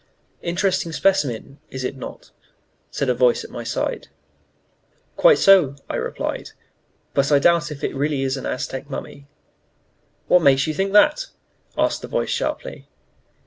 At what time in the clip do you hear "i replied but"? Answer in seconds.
5.91-7.31